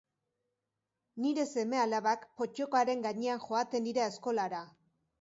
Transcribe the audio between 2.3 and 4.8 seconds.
pottokaren gainean joaten dira eskolara.